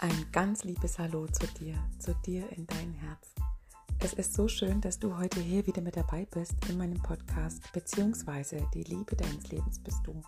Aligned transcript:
Ein 0.00 0.26
ganz 0.30 0.62
liebes 0.62 0.96
Hallo 1.00 1.26
zu 1.26 1.44
dir, 1.58 1.74
zu 1.98 2.14
dir 2.24 2.48
in 2.52 2.68
dein 2.68 2.92
Herz. 2.92 3.34
Es 3.98 4.12
ist 4.12 4.32
so 4.32 4.46
schön, 4.46 4.80
dass 4.80 5.00
du 5.00 5.18
heute 5.18 5.40
hier 5.40 5.66
wieder 5.66 5.82
mit 5.82 5.96
dabei 5.96 6.24
bist 6.26 6.54
in 6.68 6.78
meinem 6.78 7.02
Podcast, 7.02 7.64
beziehungsweise 7.72 8.64
die 8.72 8.84
Liebe 8.84 9.16
deines 9.16 9.50
Lebens 9.50 9.82
bist 9.82 9.98
du. 10.04 10.22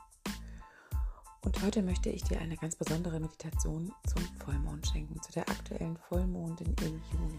Und 1.42 1.62
heute 1.62 1.82
möchte 1.82 2.10
ich 2.10 2.24
dir 2.24 2.40
eine 2.40 2.56
ganz 2.56 2.74
besondere 2.74 3.20
Meditation 3.20 3.92
zum 4.12 4.22
Vollmond 4.44 4.88
schenken, 4.88 5.22
zu 5.22 5.30
der 5.30 5.48
aktuellen 5.48 5.96
Vollmondin 6.08 6.74
im 6.82 7.00
Juni. 7.12 7.38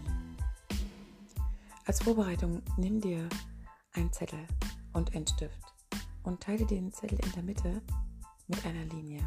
Als 1.84 2.02
Vorbereitung 2.02 2.62
nimm 2.78 2.98
dir 2.98 3.28
einen 3.92 4.10
Zettel 4.10 4.48
und 4.94 5.14
einen 5.14 5.26
Stift 5.26 5.60
und 6.22 6.42
teile 6.42 6.64
den 6.64 6.94
Zettel 6.94 7.18
in 7.26 7.32
der 7.32 7.42
Mitte 7.42 7.82
mit 8.48 8.64
einer 8.64 8.86
Linie 8.86 9.20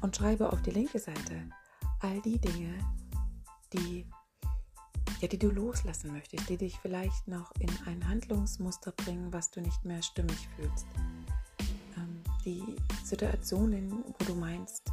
und 0.00 0.16
schreibe 0.16 0.52
auf 0.52 0.60
die 0.62 0.72
linke 0.72 0.98
Seite 0.98 1.48
all 2.04 2.20
die 2.20 2.38
Dinge, 2.38 2.74
die, 3.72 4.06
ja, 5.20 5.28
die 5.28 5.38
du 5.38 5.50
loslassen 5.50 6.12
möchtest, 6.12 6.50
die 6.50 6.58
dich 6.58 6.78
vielleicht 6.78 7.26
noch 7.26 7.50
in 7.60 7.70
ein 7.86 8.06
Handlungsmuster 8.06 8.92
bringen, 8.92 9.32
was 9.32 9.50
du 9.50 9.62
nicht 9.62 9.84
mehr 9.86 10.02
stimmig 10.02 10.48
fühlst. 10.54 10.86
Ähm, 11.96 12.22
die 12.44 12.76
Situationen, 13.04 13.90
wo 13.90 14.24
du 14.26 14.34
meinst, 14.34 14.92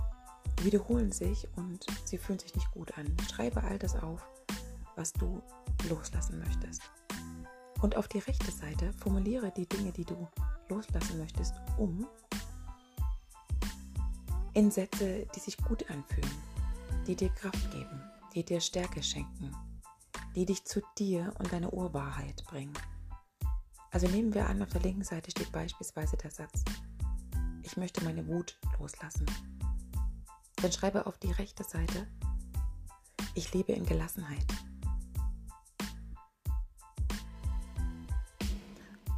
wiederholen 0.62 1.12
sich 1.12 1.48
und 1.58 1.86
sie 2.06 2.18
fühlen 2.18 2.40
sich 2.40 2.56
nicht 2.56 2.72
gut 2.72 2.98
an. 2.98 3.14
Schreibe 3.30 3.62
all 3.62 3.78
das 3.78 3.96
auf, 3.98 4.26
was 4.96 5.12
du 5.12 5.42
loslassen 5.90 6.40
möchtest. 6.40 6.82
Und 7.82 7.98
auf 7.98 8.08
die 8.08 8.20
rechte 8.20 8.52
Seite 8.52 8.94
formuliere 8.94 9.52
die 9.52 9.68
Dinge, 9.68 9.92
die 9.92 10.06
du 10.06 10.30
loslassen 10.70 11.18
möchtest, 11.18 11.56
um 11.78 12.08
in 14.54 14.72
Sätze, 14.72 15.28
die 15.36 15.40
sich 15.40 15.58
gut 15.58 15.90
anfühlen 15.90 16.51
die 17.12 17.28
dir 17.28 17.30
Kraft 17.36 17.70
geben, 17.72 18.02
die 18.34 18.46
dir 18.46 18.62
Stärke 18.62 19.04
schenken, 19.04 19.54
die 20.34 20.46
dich 20.46 20.64
zu 20.64 20.82
dir 20.98 21.34
und 21.40 21.52
deiner 21.52 21.74
Urwahrheit 21.74 22.42
bringen. 22.46 22.72
Also 23.92 24.08
nehmen 24.08 24.34
wir 24.34 24.48
an, 24.48 24.62
auf 24.62 24.70
der 24.70 24.80
linken 24.80 25.04
Seite 25.04 25.30
steht 25.30 25.52
beispielsweise 25.52 26.16
der 26.16 26.32
Satz, 26.32 26.64
ich 27.64 27.76
möchte 27.76 28.02
meine 28.06 28.26
Wut 28.28 28.58
loslassen. 28.80 29.26
Dann 30.56 30.72
schreibe 30.72 31.06
auf 31.06 31.18
die 31.18 31.32
rechte 31.32 31.66
Seite, 31.66 32.08
ich 33.36 33.54
lebe 33.54 33.74
in 33.74 33.86
Gelassenheit. 33.86 34.48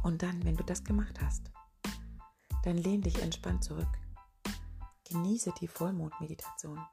Und 0.02 0.20
dann, 0.20 0.44
wenn 0.44 0.56
du 0.56 0.64
das 0.64 0.82
gemacht 0.82 1.20
hast, 1.22 1.52
dann 2.64 2.76
lehn 2.76 3.02
dich 3.02 3.22
entspannt 3.22 3.62
zurück. 3.62 3.86
Genieße 5.08 5.52
die 5.60 5.68
Vollmondmeditation. 5.68 6.84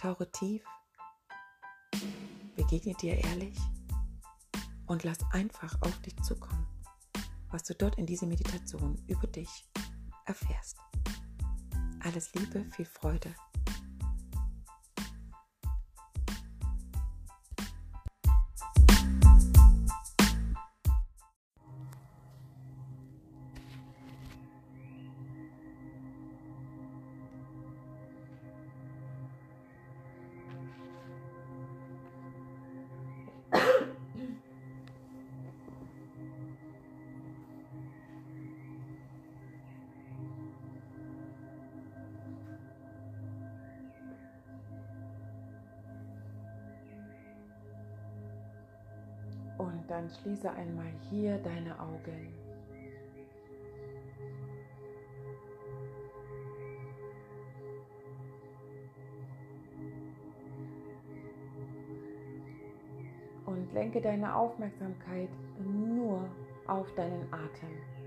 Tauche 0.00 0.32
tief, 0.32 0.64
begegne 2.56 2.94
dir 2.94 3.22
ehrlich 3.22 3.58
und 4.86 5.04
lass 5.04 5.18
einfach 5.32 5.76
auf 5.82 6.00
dich 6.00 6.16
zukommen, 6.22 6.66
was 7.50 7.64
du 7.64 7.74
dort 7.74 7.98
in 7.98 8.06
dieser 8.06 8.26
Meditation 8.26 8.96
über 9.08 9.26
dich 9.26 9.68
erfährst. 10.24 10.78
Alles 12.02 12.32
Liebe, 12.32 12.64
viel 12.74 12.86
Freude 12.86 13.34
Und 49.72 49.88
dann 49.88 50.10
schließe 50.10 50.50
einmal 50.50 50.90
hier 51.08 51.38
deine 51.38 51.78
Augen. 51.78 52.34
Und 63.46 63.72
lenke 63.72 64.00
deine 64.00 64.34
Aufmerksamkeit 64.34 65.28
nur 65.64 66.28
auf 66.66 66.92
deinen 66.94 67.32
Atem. 67.32 67.99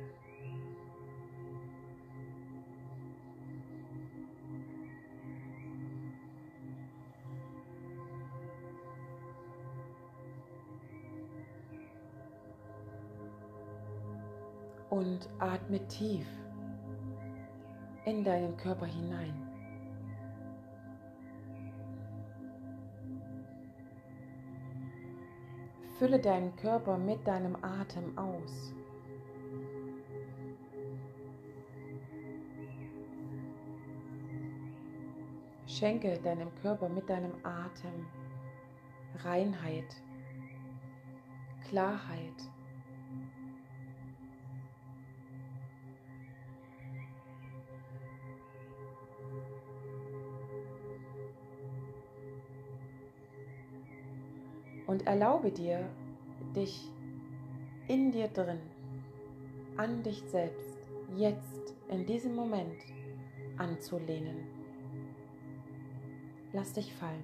Und 15.14 15.30
atme 15.38 15.80
tief 15.88 16.26
in 18.06 18.24
deinen 18.24 18.58
Körper 18.58 18.88
hinein. 18.88 19.34
Fülle 26.00 26.20
deinen 26.20 26.56
Körper 26.56 26.98
mit 26.98 27.26
deinem 27.28 27.56
Atem 27.62 28.18
aus. 28.18 28.74
Schenke 35.68 36.20
deinem 36.24 36.54
Körper 36.56 36.90
mit 36.90 37.08
deinem 37.08 37.34
Atem 37.44 38.08
Reinheit, 39.24 39.96
Klarheit 41.70 42.53
und 54.94 55.08
erlaube 55.08 55.50
dir, 55.52 55.90
dich 56.56 56.88
in 57.88 58.12
dir 58.12 58.28
drin, 58.28 58.60
an 59.76 60.04
dich 60.04 60.22
selbst, 60.28 60.78
jetzt, 61.16 61.74
in 61.90 62.06
diesem 62.06 62.36
Moment 62.36 62.78
anzulehnen. 63.58 64.46
Lass 66.52 66.74
dich 66.74 66.94
fallen. 66.94 67.24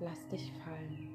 Lass 0.00 0.26
dich 0.28 0.50
fallen. 0.64 1.09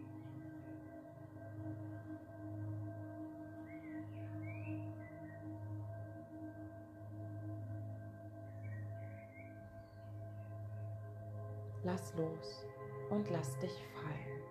Lass 11.85 12.13
los 12.16 12.66
und 13.12 13.29
lass 13.29 13.57
dich 13.59 13.72
fallen. 13.94 14.41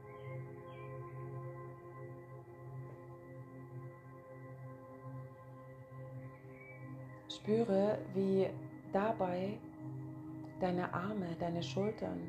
Spüre, 7.28 7.98
wie 8.14 8.48
dabei 8.92 9.58
deine 10.60 10.94
Arme, 10.94 11.36
deine 11.38 11.62
Schultern 11.62 12.20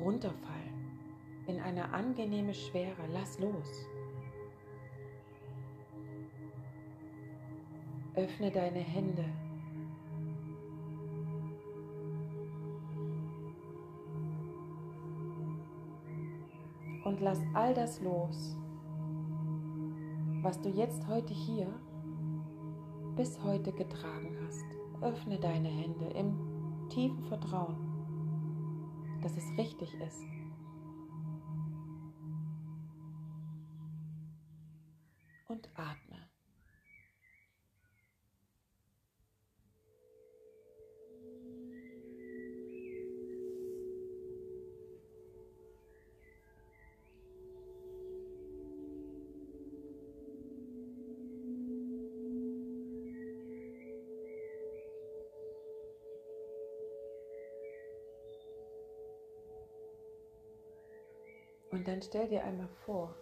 runterfallen 0.00 0.56
in 1.46 1.60
eine 1.60 1.92
angenehme 1.92 2.54
Schwere. 2.54 3.06
Lass 3.12 3.38
los. 3.38 3.86
Öffne 8.14 8.50
deine 8.50 8.80
Hände 8.80 9.26
und 17.16 17.22
lass 17.22 17.40
all 17.54 17.72
das 17.72 18.02
los, 18.02 18.58
was 20.42 20.60
du 20.60 20.68
jetzt 20.68 21.08
heute 21.08 21.32
hier 21.32 21.66
bis 23.16 23.42
heute 23.42 23.72
getragen 23.72 24.36
hast. 24.44 24.66
Öffne 25.00 25.38
deine 25.38 25.68
Hände 25.68 26.04
im 26.08 26.88
tiefen 26.90 27.24
Vertrauen, 27.24 27.78
dass 29.22 29.34
es 29.34 29.44
richtig 29.56 29.94
ist. 29.94 30.26
Und 35.48 35.70
atme. 35.74 36.35
Dann 61.86 62.02
stell 62.02 62.26
dir 62.26 62.42
einmal 62.42 62.68
vor, 62.84 63.14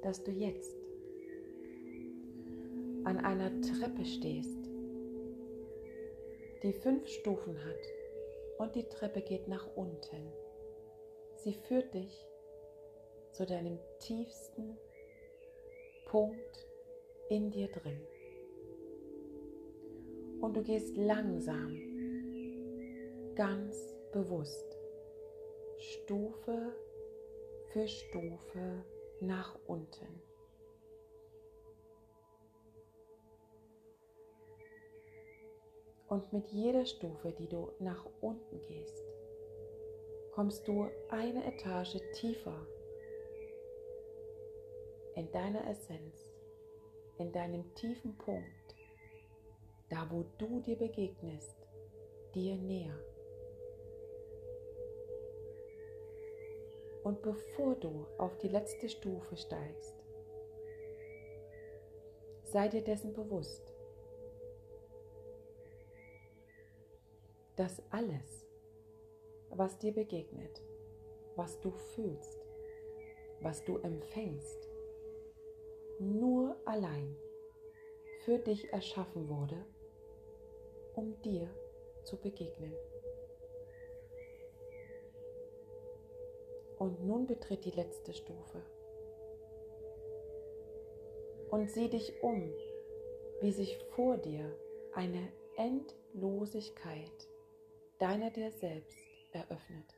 dass 0.00 0.24
du 0.24 0.30
jetzt 0.30 0.74
an 3.04 3.18
einer 3.18 3.50
Treppe 3.60 4.02
stehst, 4.06 4.70
die 6.62 6.72
fünf 6.72 7.06
Stufen 7.06 7.62
hat 7.62 7.76
und 8.56 8.74
die 8.74 8.88
Treppe 8.88 9.20
geht 9.20 9.46
nach 9.46 9.68
unten. 9.76 10.32
Sie 11.36 11.52
führt 11.52 11.92
dich 11.92 12.26
zu 13.32 13.44
deinem 13.44 13.78
tiefsten 13.98 14.78
Punkt 16.06 16.66
in 17.28 17.50
dir 17.50 17.68
drin. 17.68 18.00
Und 20.40 20.56
du 20.56 20.62
gehst 20.62 20.96
langsam, 20.96 21.76
ganz 23.34 23.94
bewusst, 24.12 24.78
Stufe 25.78 26.74
für 27.72 27.88
Stufe 27.88 28.84
nach 29.20 29.56
unten. 29.66 30.20
Und 36.08 36.30
mit 36.32 36.48
jeder 36.48 36.84
Stufe, 36.84 37.32
die 37.32 37.48
du 37.48 37.70
nach 37.78 38.04
unten 38.20 38.60
gehst, 38.60 39.02
kommst 40.32 40.68
du 40.68 40.90
eine 41.08 41.46
Etage 41.46 41.98
tiefer 42.12 42.66
in 45.14 45.30
deiner 45.32 45.66
Essenz, 45.68 46.30
in 47.16 47.32
deinem 47.32 47.74
tiefen 47.74 48.16
Punkt, 48.18 48.76
da 49.88 50.06
wo 50.10 50.24
du 50.36 50.60
dir 50.60 50.76
begegnest, 50.76 51.56
dir 52.34 52.56
näher. 52.56 53.11
Und 57.02 57.22
bevor 57.22 57.74
du 57.76 58.06
auf 58.18 58.38
die 58.38 58.48
letzte 58.48 58.88
Stufe 58.88 59.36
steigst, 59.36 59.96
sei 62.44 62.68
dir 62.68 62.82
dessen 62.82 63.12
bewusst, 63.12 63.72
dass 67.56 67.82
alles, 67.90 68.46
was 69.50 69.78
dir 69.78 69.92
begegnet, 69.92 70.62
was 71.36 71.58
du 71.60 71.70
fühlst, 71.70 72.46
was 73.40 73.64
du 73.64 73.78
empfängst, 73.78 74.68
nur 75.98 76.56
allein 76.64 77.16
für 78.24 78.38
dich 78.38 78.72
erschaffen 78.72 79.28
wurde, 79.28 79.64
um 80.94 81.20
dir 81.22 81.48
zu 82.04 82.16
begegnen. 82.16 82.74
Und 86.82 87.06
nun 87.06 87.28
betritt 87.28 87.64
die 87.64 87.70
letzte 87.70 88.12
Stufe 88.12 88.60
und 91.52 91.70
sieh 91.70 91.88
dich 91.88 92.12
um, 92.24 92.52
wie 93.40 93.52
sich 93.52 93.78
vor 93.94 94.16
dir 94.16 94.52
eine 94.92 95.28
Endlosigkeit 95.56 97.28
deiner 98.00 98.32
dir 98.32 98.50
selbst 98.50 98.98
eröffnet. 99.30 99.94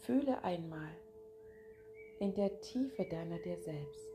Fühle 0.00 0.42
einmal 0.42 0.96
in 2.18 2.34
der 2.34 2.60
Tiefe 2.60 3.04
deiner 3.04 3.38
dir 3.38 3.58
selbst, 3.58 4.10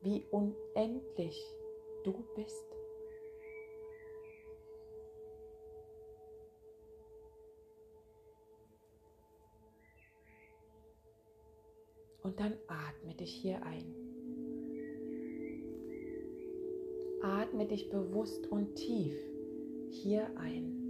wie 0.00 0.24
unendlich 0.30 1.38
du 2.04 2.24
bist. 2.34 2.73
Und 12.24 12.40
dann 12.40 12.54
atme 12.68 13.14
dich 13.14 13.30
hier 13.30 13.62
ein. 13.62 13.84
Atme 17.20 17.66
dich 17.66 17.90
bewusst 17.90 18.50
und 18.50 18.74
tief 18.76 19.14
hier 19.90 20.26
ein. 20.38 20.80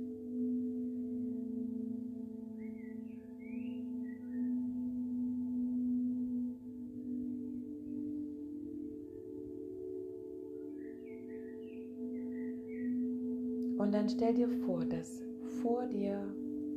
Und 13.77 13.93
dann 13.93 14.09
stell 14.09 14.35
dir 14.35 14.49
vor, 14.65 14.85
dass 14.85 15.21
vor 15.63 15.85
dir 15.89 16.33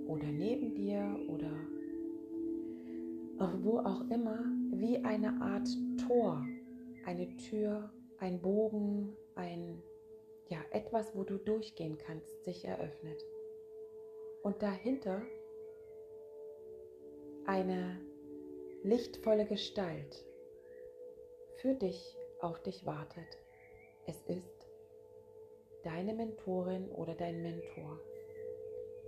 oder 0.07 0.31
neben 0.31 0.73
dir 0.73 1.15
oder 1.27 1.51
wo 3.39 3.79
auch 3.79 4.01
immer, 4.09 4.43
wie 4.71 4.97
eine 4.97 5.39
Art 5.41 5.67
Tor, 6.07 6.45
eine 7.05 7.35
Tür, 7.37 7.91
ein 8.19 8.41
Bogen, 8.41 9.15
ein 9.35 9.81
ja, 10.49 10.59
etwas, 10.71 11.15
wo 11.15 11.23
du 11.23 11.37
durchgehen 11.37 11.97
kannst, 11.97 12.43
sich 12.45 12.65
eröffnet. 12.65 13.23
Und 14.43 14.61
dahinter 14.61 15.21
eine 17.45 17.99
lichtvolle 18.83 19.45
Gestalt 19.45 20.25
für 21.57 21.73
dich 21.73 22.15
auf 22.39 22.61
dich 22.63 22.85
wartet. 22.85 23.37
Es 24.05 24.21
ist 24.27 24.67
deine 25.83 26.13
Mentorin 26.13 26.89
oder 26.91 27.13
dein 27.13 27.41
Mentor, 27.41 27.99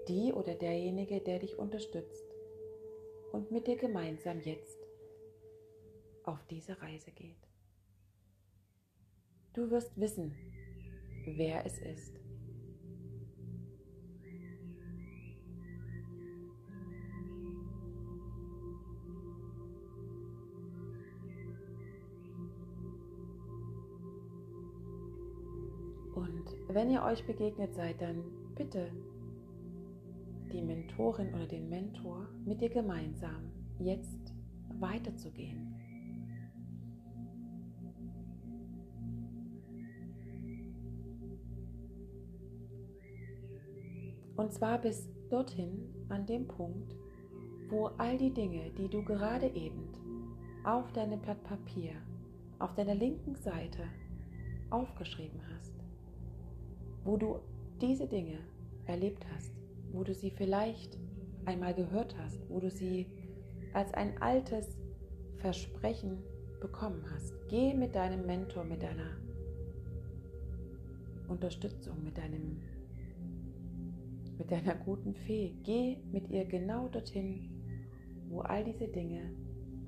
die 0.08 0.34
oder 0.34 0.56
derjenige, 0.56 1.22
der 1.22 1.40
dich 1.40 1.58
unterstützt 1.58 2.29
und 3.32 3.52
mit 3.52 3.68
dir 3.68 3.78
gemeinsam 3.78 4.40
jetzt 4.42 4.78
auf 6.24 6.46
diese 6.48 6.80
Reise 6.82 7.12
geht. 7.12 7.48
Du 9.54 9.70
wirst 9.72 10.00
wissen, 10.00 10.36
wer 11.26 11.66
es 11.66 11.78
ist. 11.80 12.20
Und 26.16 26.46
wenn 26.68 26.92
ihr 26.92 27.04
euch 27.04 27.26
begegnet 27.26 27.74
seid, 27.74 28.02
dann 28.02 28.24
bitte 28.56 28.92
die 30.52 30.62
Mentorin 30.62 31.34
oder 31.34 31.48
den 31.48 31.70
Mentor 31.70 32.28
mit 32.46 32.62
dir 32.62 32.70
gemeinsam 32.70 33.52
jetzt 33.80 34.34
weiterzugehen. 34.80 35.76
Und 44.36 44.54
zwar 44.54 44.80
bis 44.80 45.10
dorthin 45.30 45.94
an 46.08 46.26
dem 46.26 46.48
Punkt, 46.48 46.96
wo 47.70 47.88
all 47.98 48.18
die 48.18 48.34
Dinge, 48.34 48.72
die 48.78 48.88
du 48.88 49.04
gerade 49.04 49.48
eben 49.48 49.90
auf 50.64 50.92
deinem 50.94 51.20
Blatt 51.20 51.44
Papier, 51.44 51.92
auf 52.58 52.74
deiner 52.74 52.96
linken 52.96 53.36
Seite 53.36 53.84
aufgeschrieben 54.70 55.42
hast, 55.54 55.74
wo 57.04 57.18
du 57.18 57.40
diese 57.82 58.08
Dinge 58.08 58.40
erlebt 58.86 59.26
hast, 59.34 59.59
wo 59.92 60.04
du 60.04 60.14
sie 60.14 60.32
vielleicht 60.32 60.98
einmal 61.46 61.74
gehört 61.74 62.16
hast, 62.18 62.48
wo 62.50 62.60
du 62.60 62.70
sie 62.70 63.08
als 63.74 63.94
ein 63.94 64.22
altes 64.22 64.78
Versprechen 65.38 66.18
bekommen 66.60 67.04
hast. 67.14 67.34
Geh 67.48 67.74
mit 67.74 67.96
deinem 67.96 68.26
Mentor, 68.26 68.64
mit 68.64 68.84
deiner 68.84 69.18
Unterstützung, 71.28 72.04
mit 72.04 72.18
deinem 72.18 72.62
mit 74.38 74.52
deiner 74.52 74.76
guten 74.76 75.14
Fee. 75.14 75.54
Geh 75.64 75.98
mit 76.12 76.30
ihr 76.30 76.46
genau 76.46 76.88
dorthin, 76.88 77.50
wo 78.30 78.40
all 78.42 78.64
diese 78.64 78.88
Dinge 78.88 79.34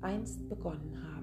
einst 0.02 0.48
begonnen 0.48 1.02
haben. 1.02 1.21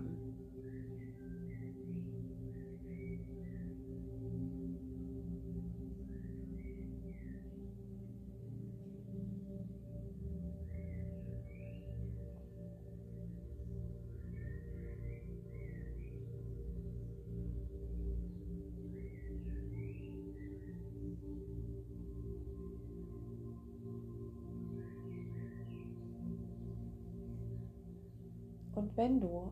Und 28.90 28.98
wenn 28.98 29.20
du 29.22 29.52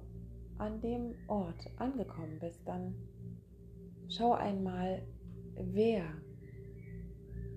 an 0.58 0.82
dem 0.82 1.13
Ort 1.27 1.70
angekommen 1.77 2.39
bist, 2.39 2.60
dann 2.65 2.96
schau 4.10 4.34
einmal, 4.34 5.03
wer 5.56 6.06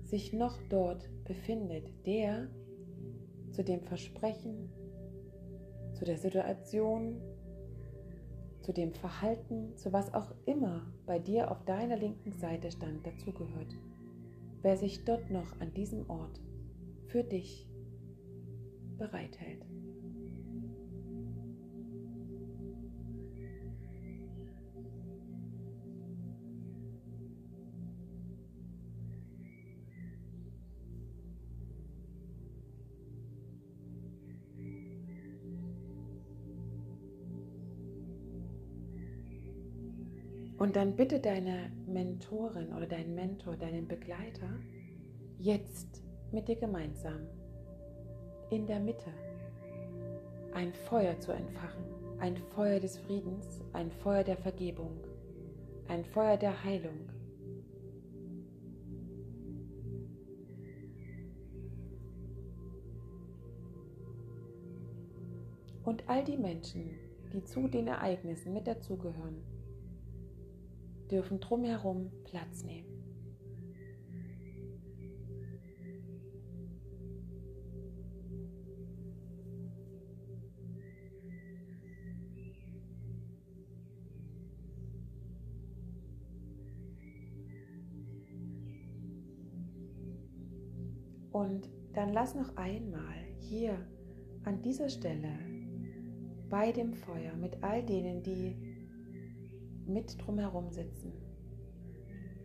sich 0.03 0.31
noch 0.31 0.59
dort 0.69 1.09
befindet, 1.23 1.89
der 2.05 2.49
zu 3.51 3.63
dem 3.63 3.81
Versprechen 3.81 4.69
zu 5.93 6.05
der 6.05 6.17
Situation, 6.17 7.19
zu 8.61 8.73
dem 8.73 8.93
Verhalten, 8.93 9.75
zu 9.77 9.91
was 9.91 10.13
auch 10.13 10.33
immer 10.45 10.85
bei 11.05 11.17
dir 11.17 11.49
auf 11.49 11.63
deiner 11.65 11.97
linken 11.97 12.33
Seite 12.33 12.71
stand, 12.71 13.05
dazugehört. 13.05 13.75
Wer 14.61 14.77
sich 14.77 15.03
dort 15.03 15.31
noch 15.31 15.59
an 15.59 15.73
diesem 15.73 16.07
Ort 16.09 16.39
für 17.07 17.23
dich 17.23 17.67
bereithält. 18.97 19.65
Und 40.61 40.75
dann 40.75 40.95
bitte 40.95 41.19
deine 41.19 41.71
Mentorin 41.87 42.71
oder 42.73 42.85
deinen 42.85 43.15
Mentor, 43.15 43.55
deinen 43.57 43.87
Begleiter, 43.87 44.47
jetzt 45.39 46.03
mit 46.31 46.47
dir 46.47 46.55
gemeinsam 46.55 47.25
in 48.51 48.67
der 48.67 48.79
Mitte 48.79 49.09
ein 50.53 50.71
Feuer 50.71 51.19
zu 51.19 51.31
entfachen, 51.31 51.83
ein 52.19 52.37
Feuer 52.37 52.79
des 52.79 52.99
Friedens, 52.99 53.59
ein 53.73 53.89
Feuer 53.89 54.23
der 54.23 54.37
Vergebung, 54.37 54.99
ein 55.87 56.05
Feuer 56.05 56.37
der 56.37 56.63
Heilung. 56.63 57.09
Und 65.83 66.07
all 66.07 66.23
die 66.23 66.37
Menschen, 66.37 66.91
die 67.33 67.43
zu 67.45 67.67
den 67.67 67.87
Ereignissen 67.87 68.53
mit 68.53 68.67
dazugehören, 68.67 69.41
dürfen 71.11 71.39
drumherum 71.39 72.09
Platz 72.23 72.63
nehmen. 72.63 72.87
Und 91.31 91.69
dann 91.93 92.13
lass 92.13 92.35
noch 92.35 92.55
einmal 92.55 93.15
hier 93.39 93.77
an 94.43 94.61
dieser 94.61 94.89
Stelle 94.89 95.39
bei 96.49 96.71
dem 96.71 96.93
Feuer 96.93 97.33
mit 97.35 97.63
all 97.63 97.83
denen, 97.83 98.21
die 98.21 98.70
mit 99.93 100.21
drumherum 100.21 100.71
sitzen. 100.71 101.13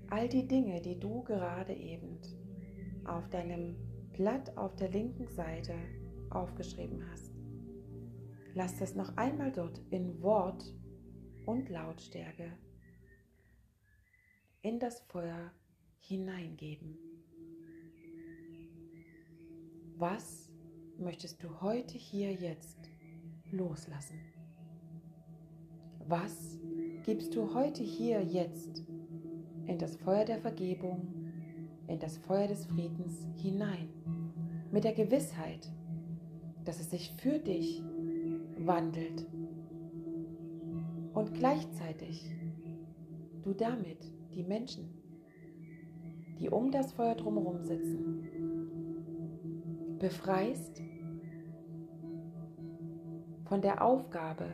All 0.08 0.28
die 0.28 0.46
Dinge, 0.46 0.80
die 0.80 0.98
du 0.98 1.22
gerade 1.24 1.74
eben 1.74 2.18
auf 3.04 3.28
deinem 3.30 3.76
Blatt 4.12 4.56
auf 4.56 4.76
der 4.76 4.90
linken 4.90 5.28
Seite 5.28 5.74
aufgeschrieben 6.30 7.04
hast. 7.10 7.32
Lass 8.54 8.78
das 8.78 8.94
noch 8.94 9.16
einmal 9.16 9.52
dort 9.52 9.80
in 9.90 10.22
Wort 10.22 10.74
und 11.44 11.68
Lautstärke 11.68 12.52
in 14.62 14.80
das 14.80 15.00
Feuer 15.02 15.52
hineingeben. 16.00 16.98
Was 19.96 20.50
möchtest 20.98 21.42
du 21.42 21.60
heute 21.60 21.96
hier 21.96 22.32
jetzt 22.32 22.90
loslassen? 23.50 24.35
Was 26.08 26.56
gibst 27.04 27.34
du 27.34 27.52
heute 27.52 27.82
hier 27.82 28.22
jetzt 28.22 28.84
in 29.66 29.76
das 29.76 29.96
Feuer 29.96 30.24
der 30.24 30.38
Vergebung, 30.38 31.08
in 31.88 31.98
das 31.98 32.16
Feuer 32.18 32.46
des 32.46 32.64
Friedens 32.66 33.26
hinein, 33.42 33.88
mit 34.70 34.84
der 34.84 34.92
Gewissheit, 34.92 35.68
dass 36.64 36.78
es 36.78 36.90
sich 36.90 37.12
für 37.18 37.40
dich 37.40 37.82
wandelt. 38.58 39.26
Und 41.12 41.34
gleichzeitig 41.34 42.30
du 43.42 43.52
damit 43.52 44.12
die 44.32 44.44
Menschen, 44.44 44.88
die 46.38 46.50
um 46.50 46.70
das 46.70 46.92
Feuer 46.92 47.16
drumherum 47.16 47.62
sitzen, 47.64 48.28
befreist 49.98 50.82
von 53.46 53.60
der 53.60 53.84
Aufgabe, 53.84 54.46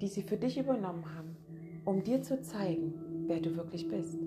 die 0.00 0.08
sie 0.08 0.22
für 0.22 0.36
dich 0.36 0.58
übernommen 0.58 1.04
haben, 1.16 1.36
um 1.84 2.02
dir 2.02 2.22
zu 2.22 2.40
zeigen, 2.42 2.94
wer 3.26 3.40
du 3.40 3.56
wirklich 3.56 3.88
bist. 3.88 4.18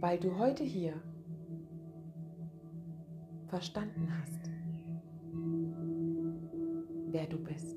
Weil 0.00 0.18
du 0.18 0.38
heute 0.38 0.64
hier 0.64 0.94
verstanden 3.48 4.08
hast, 4.20 4.50
wer 7.10 7.26
du 7.26 7.38
bist. 7.38 7.76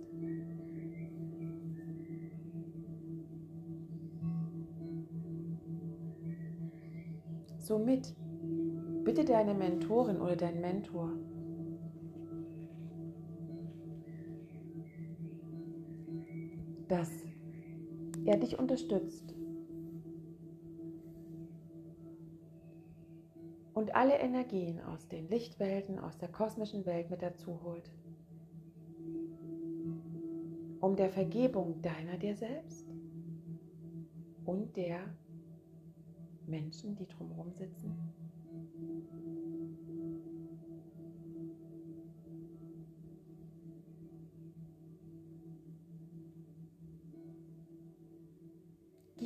Somit 7.57 8.15
bitte 9.03 9.23
deine 9.23 9.53
Mentorin 9.53 10.17
oder 10.17 10.35
dein 10.35 10.59
Mentor, 10.61 11.11
dass 16.91 17.09
er 18.25 18.35
dich 18.35 18.59
unterstützt. 18.59 19.33
Und 23.73 23.95
alle 23.95 24.19
Energien 24.19 24.81
aus 24.81 25.07
den 25.07 25.29
Lichtwelten, 25.29 25.99
aus 25.99 26.17
der 26.17 26.27
kosmischen 26.27 26.85
Welt 26.85 27.09
mit 27.09 27.21
dazu 27.21 27.61
holt, 27.63 27.89
um 30.81 30.97
der 30.97 31.09
Vergebung 31.09 31.81
deiner 31.81 32.17
dir 32.17 32.35
selbst 32.35 32.85
und 34.43 34.75
der 34.75 34.99
Menschen, 36.45 36.97
die 36.97 37.07
drumherum 37.07 37.53
sitzen, 37.53 37.97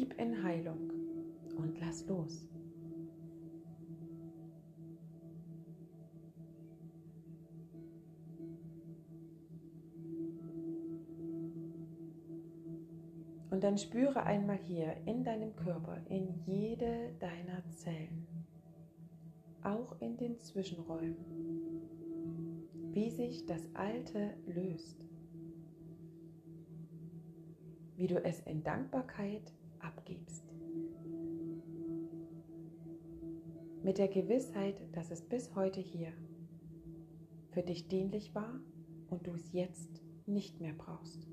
Gib 0.08 0.20
in 0.20 0.44
Heilung 0.44 0.92
und 1.58 1.80
lass 1.80 2.06
los. 2.06 2.48
Und 13.50 13.64
dann 13.64 13.80
spüre 13.80 14.22
einmal 14.22 14.58
hier 14.58 14.96
in 15.08 15.24
deinem 15.24 15.56
Körper, 15.56 15.98
in 16.08 16.36
jede 16.46 17.16
deiner 17.20 17.68
Zellen, 17.72 18.28
auch 19.64 20.00
in 20.02 20.18
den 20.18 20.40
Zwischenräumen, 20.40 21.16
wie 22.92 23.10
sich 23.10 23.48
das 23.48 23.74
Alte 23.74 24.36
löst, 24.46 25.04
wie 27.96 28.06
du 28.06 28.24
es 28.24 28.42
in 28.42 28.62
Dankbarkeit 28.62 29.55
abgibst. 29.86 30.44
Mit 33.84 33.98
der 33.98 34.08
Gewissheit, 34.08 34.82
dass 34.94 35.12
es 35.12 35.22
bis 35.22 35.54
heute 35.56 35.80
hier 35.80 36.12
für 37.52 37.62
dich 37.62 37.88
dienlich 37.88 38.34
war 38.34 38.60
und 39.10 39.28
du 39.28 39.32
es 39.34 39.54
jetzt 39.54 40.02
nicht 40.26 40.60
mehr 40.60 40.74
brauchst. 40.74 41.28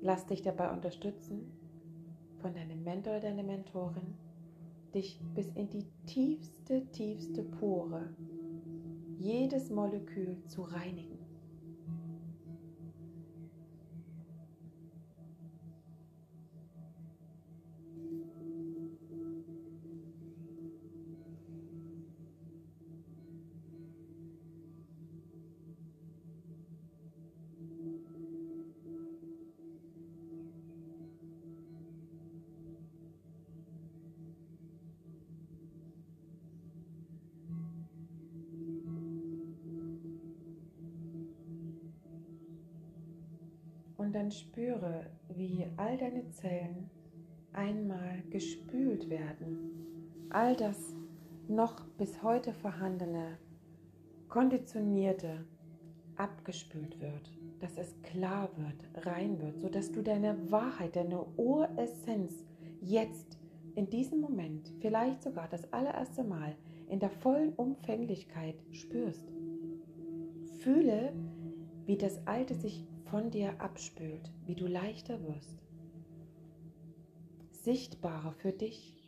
Lass 0.00 0.26
dich 0.26 0.42
dabei 0.42 0.72
unterstützen 0.72 1.52
von 2.40 2.54
deinem 2.54 2.82
Mentor 2.82 3.20
deiner 3.20 3.42
Mentorin, 3.42 4.14
dich 4.94 5.20
bis 5.34 5.48
in 5.52 5.70
die 5.70 5.86
tiefste, 6.06 6.86
tiefste 6.90 7.44
Pore, 7.44 8.14
jedes 9.18 9.70
Molekül 9.70 10.44
zu 10.46 10.62
reinigen. 10.62 11.11
Und 44.12 44.16
dann 44.16 44.30
spüre, 44.30 45.06
wie 45.30 45.64
all 45.78 45.96
deine 45.96 46.28
Zellen 46.28 46.90
einmal 47.54 48.22
gespült 48.28 49.08
werden. 49.08 50.26
All 50.28 50.54
das 50.54 50.94
noch 51.48 51.82
bis 51.96 52.22
heute 52.22 52.52
vorhandene, 52.52 53.38
konditionierte, 54.28 55.46
abgespült 56.16 57.00
wird, 57.00 57.32
dass 57.60 57.78
es 57.78 58.02
klar 58.02 58.50
wird, 58.58 59.06
rein 59.06 59.40
wird, 59.40 59.58
sodass 59.60 59.90
du 59.90 60.02
deine 60.02 60.36
Wahrheit, 60.52 60.94
deine 60.94 61.24
Uressenz 61.38 62.44
jetzt 62.82 63.38
in 63.76 63.88
diesem 63.88 64.20
Moment, 64.20 64.74
vielleicht 64.80 65.22
sogar 65.22 65.48
das 65.48 65.72
allererste 65.72 66.22
Mal, 66.22 66.54
in 66.90 67.00
der 67.00 67.08
vollen 67.08 67.54
Umfänglichkeit 67.54 68.56
spürst. 68.72 69.32
Fühle, 70.58 71.14
wie 71.86 71.96
das 71.96 72.20
Alte 72.26 72.54
sich 72.54 72.86
von 73.12 73.30
dir 73.30 73.60
abspült, 73.60 74.32
wie 74.46 74.54
du 74.54 74.66
leichter 74.66 75.22
wirst. 75.22 75.58
Sichtbarer 77.50 78.32
für 78.32 78.52
dich. 78.52 79.01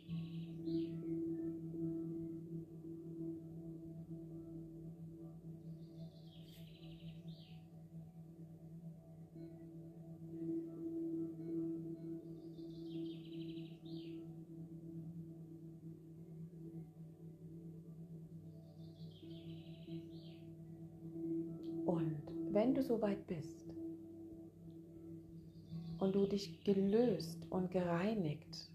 Dich 26.35 26.65
gelöst 26.65 27.49
und 27.49 27.71
gereinigt 27.71 28.69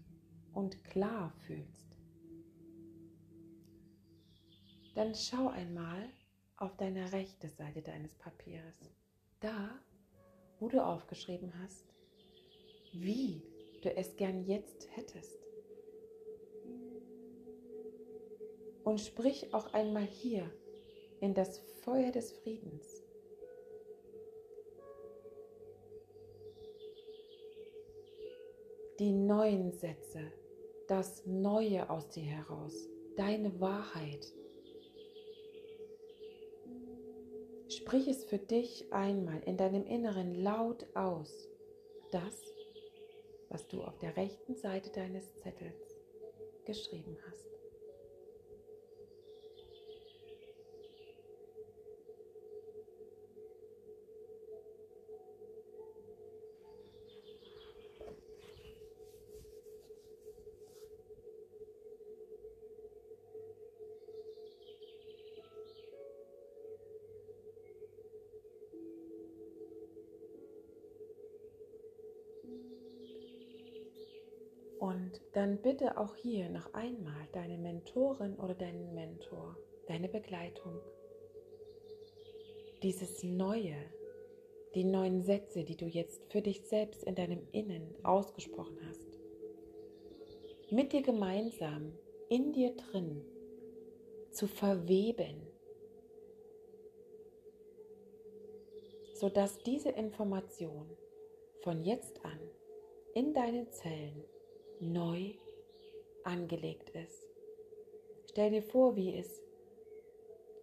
und 0.51 0.83
klar 0.83 1.31
fühlst, 1.45 1.95
dann 4.95 5.13
schau 5.13 5.49
einmal 5.49 6.09
auf 6.57 6.75
deine 6.77 7.11
rechte 7.11 7.49
Seite 7.49 7.83
deines 7.83 8.15
Papiers. 8.15 8.89
Da, 9.41 9.79
wo 10.59 10.69
du 10.69 10.83
aufgeschrieben 10.83 11.53
hast, 11.61 11.93
wie 12.93 13.43
du 13.83 13.95
es 13.95 14.15
gern 14.15 14.43
jetzt 14.43 14.89
hättest. 14.95 15.37
Und 18.83 18.99
sprich 18.99 19.53
auch 19.53 19.71
einmal 19.73 20.05
hier 20.05 20.51
in 21.19 21.35
das 21.35 21.59
Feuer 21.83 22.11
des 22.11 22.31
Friedens. 22.31 23.00
Die 29.01 29.11
neuen 29.11 29.71
Sätze, 29.71 30.31
das 30.87 31.25
Neue 31.25 31.89
aus 31.89 32.07
dir 32.09 32.21
heraus, 32.21 32.87
deine 33.17 33.59
Wahrheit. 33.59 34.31
Sprich 37.67 38.07
es 38.07 38.23
für 38.25 38.37
dich 38.37 38.93
einmal 38.93 39.41
in 39.47 39.57
deinem 39.57 39.87
Inneren 39.87 40.35
laut 40.43 40.85
aus, 40.93 41.49
das, 42.11 42.53
was 43.49 43.67
du 43.69 43.81
auf 43.81 43.97
der 43.97 44.15
rechten 44.17 44.55
Seite 44.55 44.91
deines 44.91 45.35
Zettels 45.37 45.97
geschrieben 46.65 47.17
hast. 47.27 47.60
Dann 75.41 75.57
bitte 75.57 75.97
auch 75.97 76.15
hier 76.17 76.49
noch 76.49 76.71
einmal 76.75 77.27
deine 77.31 77.57
Mentorin 77.57 78.35
oder 78.35 78.53
deinen 78.53 78.93
Mentor, 78.93 79.57
deine 79.87 80.07
Begleitung, 80.07 80.79
dieses 82.83 83.23
Neue, 83.23 83.75
die 84.75 84.83
neuen 84.83 85.23
Sätze, 85.23 85.63
die 85.63 85.75
du 85.75 85.87
jetzt 85.87 86.31
für 86.31 86.43
dich 86.43 86.61
selbst 86.61 87.03
in 87.05 87.15
deinem 87.15 87.47
Innen 87.53 87.95
ausgesprochen 88.03 88.77
hast, 88.87 89.19
mit 90.69 90.93
dir 90.93 91.01
gemeinsam 91.01 91.91
in 92.29 92.53
dir 92.53 92.75
drin 92.75 93.25
zu 94.29 94.45
verweben, 94.45 95.41
sodass 99.15 99.57
diese 99.57 99.89
Information 99.89 100.85
von 101.63 101.83
jetzt 101.83 102.23
an 102.23 102.39
in 103.15 103.33
deinen 103.33 103.71
Zellen 103.71 104.23
neu 104.81 105.33
angelegt 106.23 106.89
ist. 106.89 107.27
Stell 108.29 108.51
dir 108.51 108.63
vor, 108.63 108.95
wie 108.95 109.15
es 109.17 109.41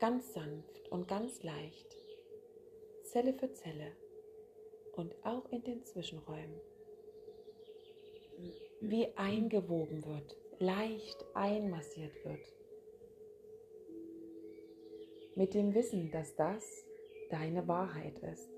ganz 0.01 0.33
sanft 0.33 0.89
und 0.91 1.09
ganz 1.09 1.43
leicht, 1.43 1.97
Zelle 3.05 3.33
für 3.33 3.53
Zelle 3.53 3.93
und 4.93 5.15
auch 5.25 5.51
in 5.51 5.63
den 5.65 5.85
Zwischenräumen, 5.85 6.61
wie 8.81 9.09
eingewoben 9.17 10.05
wird, 10.05 10.37
leicht 10.59 11.25
einmassiert 11.35 12.25
wird. 12.25 12.53
Mit 15.35 15.55
dem 15.55 15.75
Wissen, 15.75 16.11
dass 16.11 16.35
das 16.35 16.85
deine 17.31 17.69
Wahrheit 17.69 18.19
ist. 18.21 18.58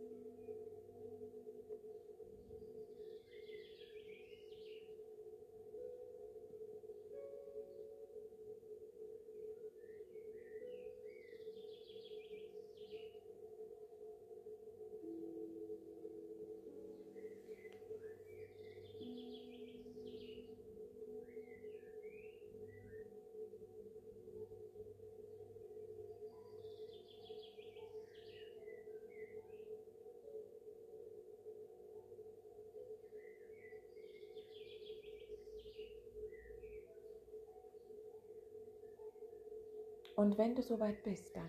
Und 40.21 40.37
wenn 40.37 40.55
du 40.55 40.61
soweit 40.61 41.03
bist, 41.03 41.35
dann 41.35 41.49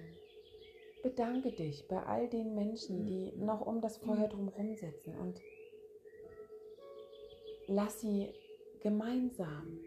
bedanke 1.03 1.51
dich 1.51 1.89
bei 1.89 2.01
all 2.03 2.29
den 2.29 2.55
Menschen, 2.55 3.05
die 3.05 3.33
noch 3.35 3.67
um 3.67 3.81
das 3.81 3.97
Feuer 3.97 4.29
drumherum 4.29 4.77
sitzen 4.77 5.13
und 5.17 5.41
lass 7.67 7.99
sie 7.99 8.33
gemeinsam 8.79 9.77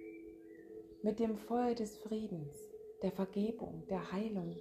mit 1.02 1.18
dem 1.18 1.38
Feuer 1.38 1.74
des 1.74 1.96
Friedens, 1.96 2.58
der 3.00 3.12
Vergebung, 3.12 3.86
der 3.88 4.12
Heilung 4.12 4.54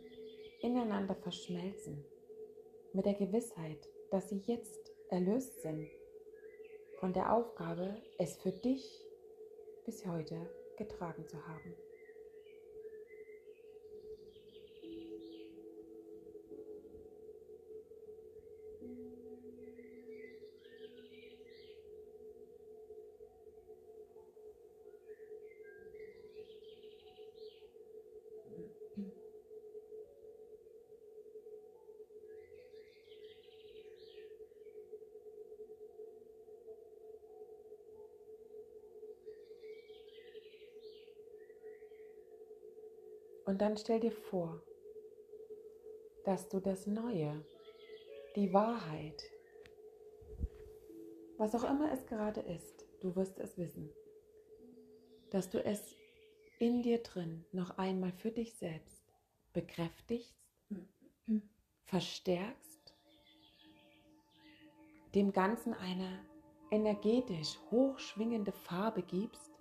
ineinander 0.61 1.15
verschmelzen, 1.15 2.05
mit 2.93 3.05
der 3.05 3.15
Gewissheit, 3.15 3.89
dass 4.09 4.29
sie 4.29 4.41
jetzt 4.45 4.89
erlöst 5.09 5.61
sind 5.61 5.89
von 7.01 7.11
der 7.11 7.35
Aufgabe, 7.35 8.01
es 8.19 8.37
für 8.37 8.53
dich 8.53 9.05
bis 9.85 10.07
heute 10.07 10.49
getragen 10.77 11.27
zu 11.27 11.45
haben. 11.45 11.82
Und 43.53 43.59
dann 43.59 43.77
stell 43.77 43.99
dir 43.99 44.11
vor, 44.11 44.63
dass 46.25 46.49
du 46.49 46.59
das 46.59 46.87
Neue, 46.87 47.45
die 48.35 48.51
Wahrheit, 48.51 49.23
was 51.37 51.53
auch 51.53 51.63
immer 51.63 51.91
es 51.91 52.03
gerade 52.07 52.39
ist, 52.41 52.87
du 53.01 53.15
wirst 53.15 53.37
es 53.37 53.55
wissen, 53.59 53.91
dass 55.29 55.51
du 55.51 55.63
es 55.63 55.95
in 56.57 56.81
dir 56.81 57.03
drin 57.03 57.45
noch 57.51 57.77
einmal 57.77 58.11
für 58.11 58.31
dich 58.31 58.55
selbst 58.55 59.13
bekräftigst, 59.53 60.33
verstärkst, 61.85 62.95
dem 65.13 65.31
Ganzen 65.31 65.75
eine 65.75 66.25
energetisch 66.71 67.59
hochschwingende 67.69 68.51
Farbe 68.51 69.03
gibst 69.03 69.52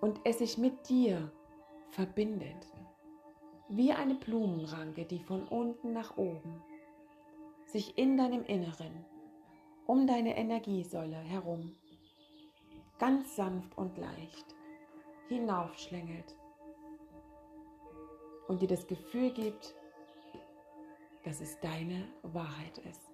und 0.00 0.20
es 0.24 0.38
sich 0.38 0.58
mit 0.58 0.88
dir 0.88 1.30
verbindet, 1.90 2.66
wie 3.68 3.92
eine 3.92 4.14
Blumenranke, 4.14 5.04
die 5.04 5.18
von 5.18 5.46
unten 5.48 5.92
nach 5.92 6.16
oben 6.16 6.62
sich 7.66 7.98
in 7.98 8.16
deinem 8.16 8.44
Inneren 8.44 9.04
um 9.86 10.06
deine 10.06 10.36
Energiesäule 10.36 11.16
herum 11.16 11.74
ganz 12.98 13.36
sanft 13.36 13.76
und 13.76 13.96
leicht 13.98 14.54
hinaufschlängelt 15.28 16.36
und 18.48 18.62
dir 18.62 18.68
das 18.68 18.86
Gefühl 18.86 19.32
gibt, 19.32 19.74
dass 21.24 21.40
es 21.40 21.58
deine 21.60 22.08
Wahrheit 22.22 22.78
ist. 22.78 23.05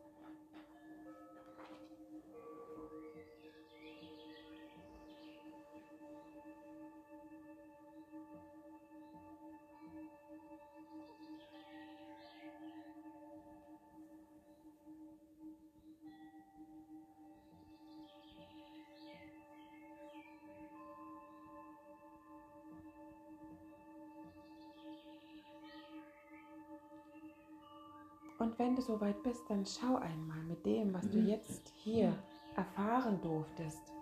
Und 28.82 28.88
wenn 28.88 28.98
du 28.98 29.04
soweit 29.04 29.22
bist, 29.22 29.48
dann 29.48 29.64
schau 29.64 29.96
einmal 29.96 30.42
mit 30.44 30.64
dem, 30.64 30.92
was 30.92 31.08
du 31.10 31.18
jetzt 31.18 31.72
hier 31.76 32.16
erfahren 32.56 33.20
durftest. 33.20 33.92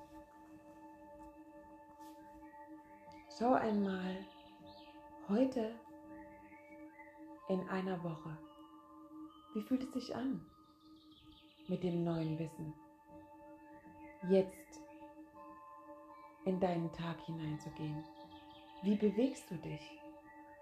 Schau 3.38 3.55
einmal 3.55 4.16
heute 5.29 5.75
in 7.49 7.61
einer 7.69 8.03
Woche. 8.03 8.37
Wie 9.55 9.62
fühlt 9.62 9.83
es 9.83 9.93
sich 9.93 10.14
an 10.14 10.45
mit 11.69 11.83
dem 11.83 12.05
neuen 12.05 12.38
Wissen? 12.38 12.73
Jetzt 14.29 14.81
in 16.45 16.61
deinen 16.61 16.93
Tag 16.93 17.21
hineinzugehen. 17.23 18.05
Wie 18.83 18.97
bewegst 18.97 19.51
du 19.51 19.57
dich? 19.57 20.01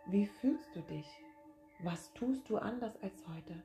Wie 0.07 0.27
fühlst 0.27 0.75
du 0.75 0.81
dich? 0.83 1.07
Was 1.81 2.13
tust 2.15 2.49
du 2.49 2.57
anders 2.57 2.97
als 3.03 3.27
heute? 3.29 3.63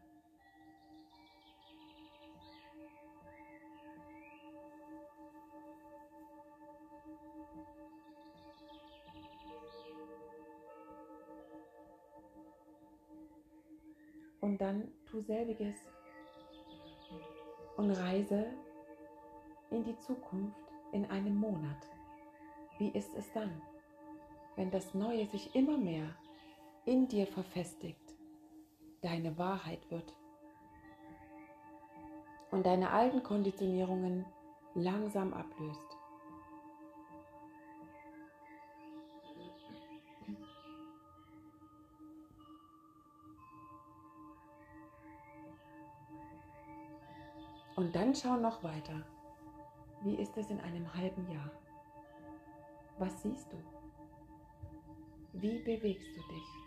Und 14.54 14.62
dann 14.62 14.88
tu 15.10 15.20
selbiges 15.20 15.76
und 17.76 17.90
reise 17.90 18.54
in 19.72 19.84
die 19.84 19.98
Zukunft 19.98 20.62
in 20.92 21.10
einem 21.10 21.36
Monat. 21.36 21.90
Wie 22.78 22.90
ist 22.90 23.16
es 23.16 23.34
dann, 23.34 23.60
wenn 24.56 24.70
das 24.70 24.94
Neue 24.94 25.26
sich 25.26 25.56
immer 25.56 25.76
mehr 25.76 26.08
in 26.86 27.08
dir 27.08 27.26
verfestigt? 27.26 28.14
deine 29.02 29.38
Wahrheit 29.38 29.92
wird 29.92 30.16
und 32.52 32.66
deine 32.66 32.92
alten 32.92 33.22
Konditionierungen 33.22 34.26
langsam 34.76 35.34
ablöst. 35.34 35.93
Und 47.76 47.96
dann 47.96 48.14
schau 48.14 48.36
noch 48.38 48.64
weiter. 48.64 49.02
Wie 50.04 50.16
ist 50.16 50.38
es 50.38 50.50
in 50.52 50.60
einem 50.60 50.94
halben 50.94 51.28
Jahr? 51.32 51.50
Was 53.00 53.22
siehst 53.24 53.52
du? 53.52 53.58
Wie 55.34 55.58
bewegst 55.60 56.08
du 56.16 56.22
dich? 56.22 56.64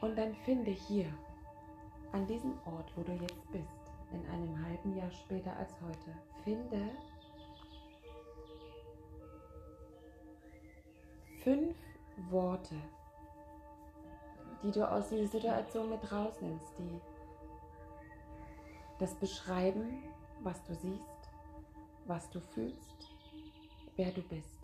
Und 0.00 0.16
dann 0.16 0.36
finde 0.44 0.70
hier, 0.70 1.12
an 2.12 2.26
diesem 2.26 2.52
Ort, 2.64 2.90
wo 2.96 3.02
du 3.02 3.12
jetzt 3.12 3.50
bist, 3.52 3.92
in 4.12 4.24
einem 4.30 4.64
halben 4.64 4.96
Jahr 4.96 5.10
später 5.10 5.54
als 5.56 5.74
heute, 5.82 6.16
finde 6.44 6.90
fünf 11.42 11.76
Worte, 12.30 12.76
die 14.62 14.70
du 14.70 14.90
aus 14.90 15.08
dieser 15.08 15.28
Situation 15.28 15.90
mit 15.90 16.10
rausnimmst, 16.10 16.78
die 16.78 17.00
das 18.98 19.14
beschreiben, 19.14 20.02
was 20.40 20.62
du 20.64 20.74
siehst, 20.74 21.30
was 22.06 22.28
du 22.30 22.40
fühlst, 22.40 23.12
wer 23.96 24.10
du 24.10 24.22
bist. 24.22 24.58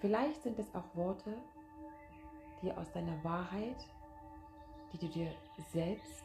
Vielleicht 0.00 0.42
sind 0.42 0.58
es 0.58 0.74
auch 0.74 0.94
Worte, 0.94 1.36
die 2.62 2.72
aus 2.72 2.90
deiner 2.92 3.22
Wahrheit, 3.24 3.86
die 4.92 4.98
du 4.98 5.08
dir 5.08 5.32
selbst 5.72 6.24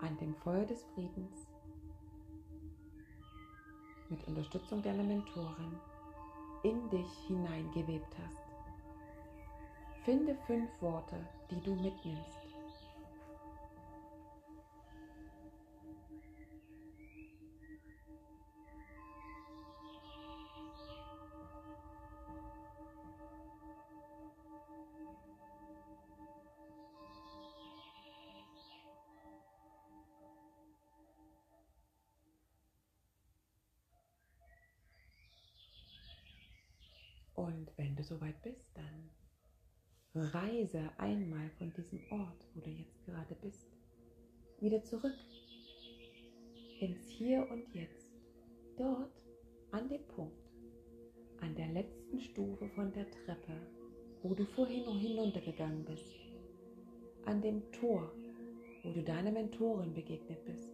an 0.00 0.16
dem 0.18 0.34
Feuer 0.34 0.64
des 0.66 0.84
Friedens 0.94 1.46
mit 4.08 4.26
Unterstützung 4.26 4.82
deiner 4.82 5.02
Mentorin 5.02 5.78
in 6.62 6.88
dich 6.90 7.10
hineingewebt 7.26 8.14
hast. 8.22 8.42
Finde 10.04 10.36
fünf 10.46 10.70
Worte, 10.80 11.16
die 11.50 11.60
du 11.62 11.74
mitnimmst. 11.74 12.43
Soweit 38.14 38.40
bist, 38.42 38.70
dann 38.76 39.10
reise 40.14 40.90
einmal 40.98 41.50
von 41.58 41.72
diesem 41.74 42.00
Ort, 42.10 42.46
wo 42.54 42.60
du 42.60 42.70
jetzt 42.70 43.04
gerade 43.04 43.34
bist, 43.42 43.66
wieder 44.60 44.82
zurück 44.84 45.16
ins 46.80 47.08
Hier 47.08 47.48
und 47.50 47.74
Jetzt. 47.74 48.12
Dort 48.76 49.12
an 49.72 49.88
dem 49.88 50.06
Punkt, 50.08 50.36
an 51.40 51.54
der 51.56 51.68
letzten 51.68 52.20
Stufe 52.20 52.68
von 52.70 52.92
der 52.92 53.10
Treppe, 53.10 53.54
wo 54.22 54.34
du 54.34 54.44
vorhin 54.44 54.84
hinuntergegangen 54.98 55.84
bist. 55.84 56.14
An 57.24 57.40
dem 57.40 57.62
Tor, 57.72 58.12
wo 58.82 58.92
du 58.92 59.02
deiner 59.02 59.32
Mentorin 59.32 59.94
begegnet 59.94 60.44
bist. 60.44 60.72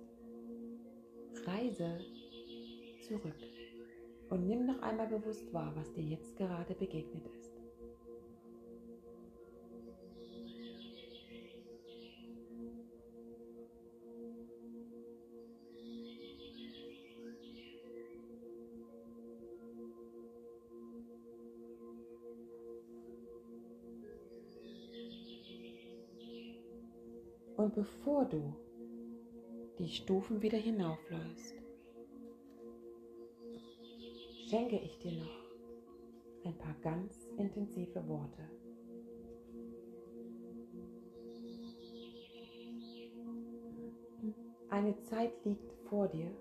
Reise 1.46 2.00
zurück 3.06 3.59
und 4.30 4.46
nimm 4.46 4.64
noch 4.64 4.80
einmal 4.80 5.08
bewusst 5.08 5.52
wahr, 5.52 5.72
was 5.74 5.92
dir 5.92 6.04
jetzt 6.04 6.36
gerade 6.36 6.74
begegnet 6.74 7.26
ist. 7.36 7.60
Und 27.56 27.74
bevor 27.74 28.24
du 28.24 28.56
die 29.78 29.88
Stufen 29.88 30.40
wieder 30.40 30.56
hinaufläufst, 30.56 31.59
schenke 34.50 34.80
ich 34.80 34.98
dir 34.98 35.12
noch 35.12 36.44
ein 36.44 36.58
paar 36.58 36.74
ganz 36.82 37.14
intensive 37.38 38.08
Worte. 38.08 38.50
Eine 44.68 45.00
Zeit 45.04 45.32
liegt 45.44 45.72
vor 45.88 46.08
dir, 46.08 46.32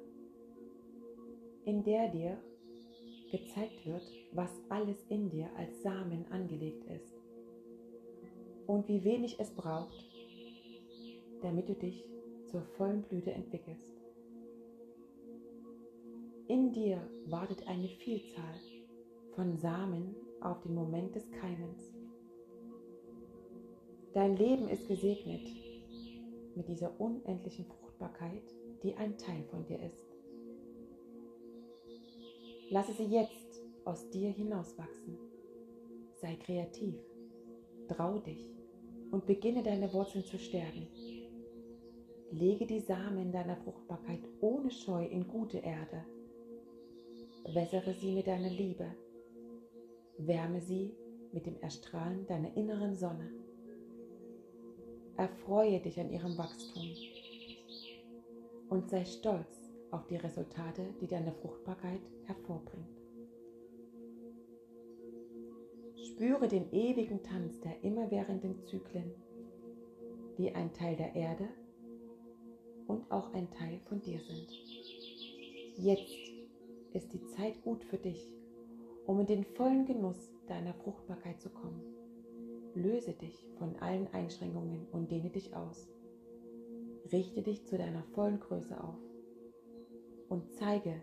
in 1.65 1.84
der 1.84 2.10
dir 2.10 2.41
gezeigt 3.32 3.86
wird, 3.86 4.04
was 4.32 4.50
alles 4.69 4.98
in 5.10 5.30
dir 5.30 5.48
als 5.56 5.84
Samen 5.84 6.26
angelegt 6.32 6.86
ist 6.86 7.13
und 8.65 8.88
wie 8.88 9.04
wenig 9.04 9.39
es 9.39 9.52
braucht, 9.52 10.04
damit 11.43 11.69
du 11.69 11.76
dich 11.76 12.04
zur 12.48 12.63
vollen 12.76 13.04
Blüte 13.04 13.32
entwickelst. 13.32 13.98
In 16.49 16.71
dir 16.71 16.99
wartet 17.27 17.67
eine 17.67 17.88
Vielzahl 17.88 18.59
von 19.35 19.55
Samen 19.59 20.15
auf 20.41 20.59
den 20.62 20.73
Moment 20.73 21.13
des 21.13 21.29
Keimens. 21.29 21.93
Dein 24.15 24.35
Leben 24.35 24.67
ist 24.67 24.88
gesegnet 24.88 25.47
mit 26.55 26.67
dieser 26.67 26.99
unendlichen 26.99 27.65
Fruchtbarkeit, 27.65 28.41
die 28.81 28.95
ein 28.95 29.15
Teil 29.19 29.43
von 29.51 29.63
dir 29.67 29.79
ist. 29.79 30.03
Lasse 32.71 32.93
sie 32.93 33.05
jetzt 33.15 33.62
aus 33.85 34.09
dir 34.09 34.31
hinauswachsen. 34.31 35.19
Sei 36.15 36.35
kreativ, 36.38 36.99
trau 37.89 38.17
dich 38.17 38.57
und 39.12 39.27
beginne 39.27 39.62
deine 39.62 39.93
Wurzeln 39.93 40.25
zu 40.25 40.39
stärken. 40.39 40.88
Lege 42.31 42.65
die 42.65 42.79
Samen 42.79 43.31
deiner 43.31 43.57
Fruchtbarkeit 43.57 44.27
ohne 44.41 44.71
Scheu 44.71 45.05
in 45.05 45.27
gute 45.27 45.59
Erde. 45.59 46.03
Wässere 47.45 47.93
sie 47.93 48.12
mit 48.12 48.28
deiner 48.28 48.49
Liebe. 48.49 48.86
Wärme 50.17 50.62
sie 50.62 50.93
mit 51.32 51.45
dem 51.45 51.60
Erstrahlen 51.62 52.25
deiner 52.28 52.56
inneren 52.56 52.95
Sonne. 52.95 53.32
Erfreue 55.17 55.80
dich 55.80 55.99
an 55.99 56.12
ihrem 56.12 56.38
Wachstum 56.38 56.93
und 58.69 58.89
sei 58.89 59.04
stolz 59.06 59.69
auf 59.91 60.06
die 60.08 60.15
Resultate, 60.15 60.93
die 61.02 61.08
deine 61.08 61.34
Fruchtbarkeit 61.34 62.02
hervorbringt. 62.25 62.99
Spüre 65.95 66.47
den 66.47 66.71
ewigen 66.73 67.23
Tanz 67.23 67.60
der 67.62 67.84
immerwährenden 67.84 68.62
Zyklen, 68.65 69.13
die 70.38 70.54
ein 70.54 70.73
Teil 70.73 70.95
der 70.95 71.15
Erde 71.15 71.47
und 72.88 73.10
auch 73.12 73.34
ein 73.34 73.49
Teil 73.52 73.80
von 73.88 74.02
dir 74.02 74.19
sind. 74.19 74.49
Jetzt 75.78 76.28
ist 76.93 77.13
die 77.13 77.23
Zeit 77.25 77.62
gut 77.63 77.84
für 77.84 77.97
dich, 77.97 78.34
um 79.06 79.19
in 79.19 79.25
den 79.25 79.43
vollen 79.43 79.86
Genuss 79.86 80.32
deiner 80.47 80.73
Fruchtbarkeit 80.73 81.39
zu 81.41 81.49
kommen. 81.49 81.82
Löse 82.75 83.13
dich 83.13 83.47
von 83.58 83.75
allen 83.78 84.08
Einschränkungen 84.13 84.88
und 84.91 85.12
dehne 85.12 85.30
dich 85.30 85.56
aus. 85.56 85.89
Richte 87.12 87.41
dich 87.41 87.65
zu 87.65 87.78
deiner 87.78 88.04
vollen 88.13 88.39
Größe 88.39 88.82
auf 88.84 88.97
und 90.30 90.52
zeige 90.54 91.02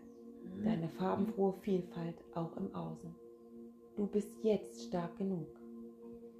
deine 0.63 0.89
farbenfrohe 0.89 1.53
Vielfalt 1.53 2.15
auch 2.33 2.55
im 2.57 2.73
Außen. 2.73 3.13
Du 3.95 4.07
bist 4.07 4.31
jetzt 4.43 4.83
stark 4.83 5.17
genug, 5.17 5.47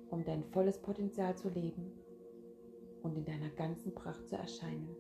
um 0.09 0.23
dein 0.23 0.43
volles 0.45 0.81
Potenzial 0.81 1.35
zu 1.35 1.49
leben 1.49 1.91
und 3.03 3.17
in 3.17 3.25
deiner 3.25 3.49
ganzen 3.49 3.93
Pracht 3.93 4.27
zu 4.27 4.35
erscheinen. 4.35 4.95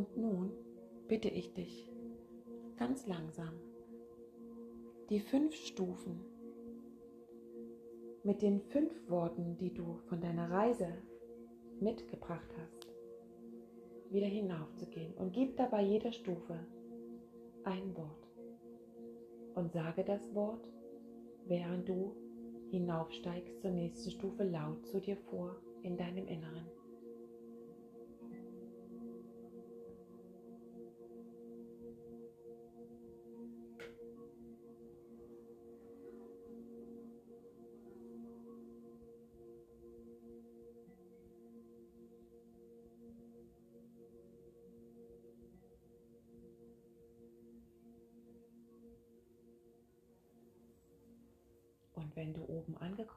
Und 0.00 0.16
nun 0.16 0.50
bitte 1.08 1.28
ich 1.28 1.52
dich, 1.52 1.92
ganz 2.78 3.06
langsam 3.06 3.52
die 5.10 5.20
fünf 5.20 5.54
Stufen 5.54 6.24
mit 8.24 8.40
den 8.40 8.62
fünf 8.62 9.10
Worten, 9.10 9.58
die 9.58 9.74
du 9.74 9.98
von 10.08 10.22
deiner 10.22 10.50
Reise 10.50 10.88
mitgebracht 11.80 12.48
hast, 12.56 12.88
wieder 14.08 14.26
hinaufzugehen 14.26 15.12
und 15.18 15.34
gib 15.34 15.58
dabei 15.58 15.82
jeder 15.82 16.12
Stufe 16.12 16.58
ein 17.64 17.94
Wort 17.94 18.26
und 19.54 19.70
sage 19.70 20.02
das 20.02 20.34
Wort, 20.34 20.66
während 21.44 21.86
du 21.86 22.16
hinaufsteigst 22.70 23.60
zur 23.60 23.72
nächsten 23.72 24.12
Stufe 24.12 24.44
laut 24.44 24.86
zu 24.86 24.98
dir 24.98 25.18
vor 25.28 25.56
in 25.82 25.98
deinem 25.98 26.26
Inneren. 26.26 26.79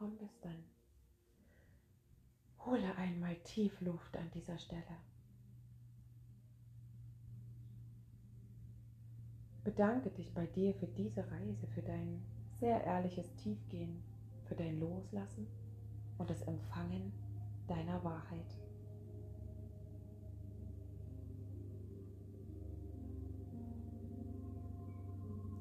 Angekommen 0.04 0.18
bist, 0.18 0.44
dann 0.44 0.64
hole 2.66 2.96
einmal 2.98 3.36
tief 3.44 3.80
Luft 3.82 4.16
an 4.18 4.30
dieser 4.34 4.58
Stelle. 4.58 4.84
Bedanke 9.64 10.10
dich 10.10 10.34
bei 10.34 10.46
dir 10.48 10.74
für 10.76 10.88
diese 10.88 11.30
Reise, 11.32 11.68
für 11.68 11.82
dein 11.82 12.22
sehr 12.60 12.84
ehrliches 12.84 13.34
Tiefgehen, 13.36 14.04
für 14.46 14.56
dein 14.56 14.80
Loslassen 14.80 15.48
und 16.18 16.30
das 16.30 16.42
Empfangen 16.42 17.14
deiner 17.68 18.04
Wahrheit. 18.04 18.58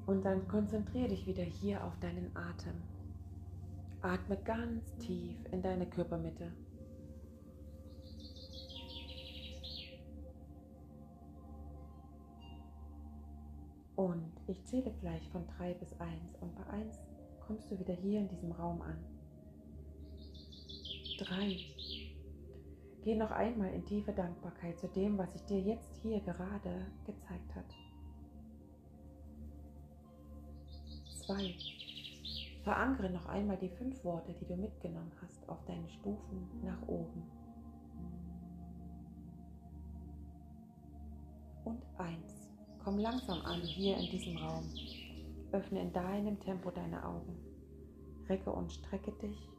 Und 0.05 0.23
dann 0.25 0.45
konzentriere 0.49 1.07
dich 1.07 1.25
wieder 1.25 1.43
hier 1.43 1.81
auf 1.81 1.97
deinen 1.99 2.35
Atem. 2.35 2.75
Atme 4.03 4.37
ganz 4.43 4.97
tief 4.97 5.37
in 5.51 5.61
deine 5.61 5.89
Körpermitte. 5.89 6.51
Und 13.95 14.33
ich 14.47 14.61
zähle 14.65 14.91
gleich 14.99 15.29
von 15.29 15.47
3 15.57 15.75
bis 15.75 15.93
1 16.01 16.35
und 16.41 16.53
bei 16.55 16.67
1 16.67 16.99
kommst 17.47 17.71
du 17.71 17.79
wieder 17.79 17.93
hier 17.93 18.19
in 18.19 18.27
diesem 18.27 18.51
Raum 18.51 18.81
an. 18.81 18.97
3. 21.19 21.57
Geh 23.03 23.15
noch 23.15 23.31
einmal 23.31 23.71
in 23.73 23.85
tiefe 23.85 24.11
Dankbarkeit 24.11 24.77
zu 24.79 24.87
dem, 24.89 25.17
was 25.17 25.31
sich 25.31 25.43
dir 25.43 25.61
jetzt 25.61 25.95
hier 26.01 26.19
gerade 26.19 26.87
gezeigt 27.05 27.55
hat. 27.55 27.73
2. 31.25 31.82
Verankere 32.63 33.09
noch 33.09 33.25
einmal 33.25 33.57
die 33.57 33.69
fünf 33.69 34.03
Worte, 34.05 34.33
die 34.33 34.45
du 34.45 34.55
mitgenommen 34.55 35.11
hast, 35.21 35.47
auf 35.49 35.63
deine 35.65 35.87
Stufen 35.89 36.47
nach 36.63 36.81
oben. 36.87 37.23
Und 41.65 41.81
eins. 41.97 42.49
Komm 42.83 42.99
langsam 42.99 43.41
an 43.41 43.61
hier 43.61 43.97
in 43.97 44.09
diesem 44.09 44.37
Raum. 44.37 44.63
Öffne 45.51 45.81
in 45.81 45.93
deinem 45.93 46.39
Tempo 46.39 46.71
deine 46.71 47.05
Augen. 47.05 47.37
Recke 48.27 48.51
und 48.51 48.71
strecke 48.71 49.11
dich 49.13 49.52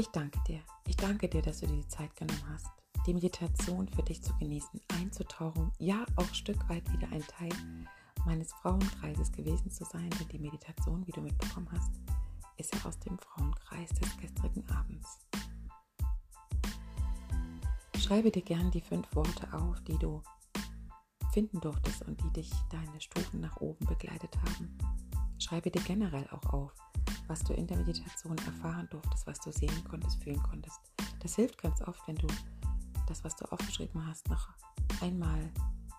Ich 0.00 0.08
danke 0.08 0.40
dir. 0.48 0.62
Ich 0.86 0.96
danke 0.96 1.28
dir, 1.28 1.42
dass 1.42 1.60
du 1.60 1.66
dir 1.66 1.76
die 1.76 1.88
Zeit 1.88 2.16
genommen 2.16 2.42
hast, 2.48 2.68
die 3.06 3.12
Meditation 3.12 3.86
für 3.86 4.02
dich 4.02 4.22
zu 4.22 4.34
genießen, 4.38 4.80
einzutauchen, 4.98 5.70
ja 5.78 6.06
auch 6.16 6.26
ein 6.26 6.34
Stück 6.34 6.66
weit 6.70 6.90
wieder 6.90 7.06
ein 7.12 7.20
Teil 7.20 7.50
meines 8.24 8.50
Frauenkreises 8.54 9.30
gewesen 9.30 9.70
zu 9.70 9.84
sein, 9.84 10.08
denn 10.18 10.28
die 10.28 10.38
Meditation, 10.38 11.06
wie 11.06 11.12
du 11.12 11.20
mitbekommen 11.20 11.68
hast, 11.70 11.90
ist 12.56 12.74
ja 12.74 12.88
aus 12.88 12.98
dem 13.00 13.18
Frauenkreis 13.18 13.90
des 13.90 14.16
gestrigen 14.16 14.64
Abends. 14.70 15.18
Schreibe 17.98 18.30
dir 18.30 18.40
gern 18.40 18.70
die 18.70 18.80
fünf 18.80 19.14
Worte 19.14 19.52
auf, 19.52 19.82
die 19.82 19.98
du 19.98 20.22
finden 21.34 21.60
durftest 21.60 22.06
und 22.08 22.18
die 22.22 22.30
dich 22.30 22.50
deine 22.70 23.02
Stufen 23.02 23.40
nach 23.40 23.58
oben 23.58 23.84
begleitet 23.84 24.34
haben. 24.38 24.78
Schreibe 25.38 25.70
dir 25.70 25.82
generell 25.82 26.26
auch 26.30 26.54
auf, 26.54 26.72
was 27.30 27.44
du 27.44 27.52
in 27.52 27.68
der 27.68 27.76
Meditation 27.76 28.36
erfahren 28.38 28.88
durftest, 28.90 29.24
was 29.24 29.38
du 29.38 29.52
sehen 29.52 29.84
konntest, 29.88 30.20
fühlen 30.22 30.42
konntest. 30.42 30.80
Das 31.20 31.36
hilft 31.36 31.62
ganz 31.62 31.80
oft, 31.82 32.00
wenn 32.08 32.16
du 32.16 32.26
das, 33.06 33.22
was 33.22 33.36
du 33.36 33.44
aufgeschrieben 33.52 34.04
hast, 34.04 34.28
noch 34.28 34.48
einmal 35.00 35.48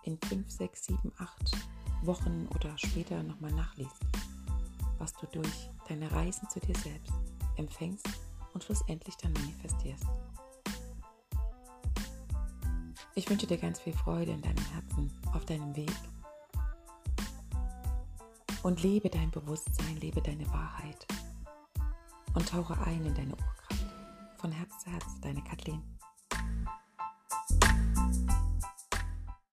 in 0.04 0.18
5, 0.28 0.50
6, 0.50 0.84
7, 0.84 1.12
8 1.16 1.52
Wochen 2.02 2.46
oder 2.54 2.76
später 2.76 3.22
nochmal 3.22 3.52
nachliest, 3.52 3.98
was 4.98 5.14
du 5.14 5.26
durch 5.32 5.70
deine 5.88 6.12
Reisen 6.12 6.48
zu 6.50 6.60
dir 6.60 6.76
selbst 6.76 7.14
empfängst 7.56 8.06
und 8.52 8.62
schlussendlich 8.62 9.16
dann 9.16 9.32
manifestierst. 9.32 10.04
Ich 13.14 13.28
wünsche 13.30 13.46
dir 13.46 13.58
ganz 13.58 13.80
viel 13.80 13.94
Freude 13.94 14.32
in 14.32 14.42
deinem 14.42 14.64
Herzen, 14.72 15.10
auf 15.32 15.46
deinem 15.46 15.74
Weg. 15.76 15.92
Und 18.62 18.82
lebe 18.82 19.08
dein 19.08 19.30
Bewusstsein, 19.30 19.96
lebe 19.96 20.20
deine 20.20 20.46
Wahrheit. 20.50 21.06
Und 22.34 22.48
tauche 22.48 22.78
ein 22.86 23.04
in 23.04 23.14
deine 23.14 23.32
Urkraft. 23.32 23.84
Von 24.38 24.52
Herz 24.52 24.78
zu 24.78 24.90
Herz, 24.90 25.20
deine 25.20 25.42
Kathleen. 25.42 25.91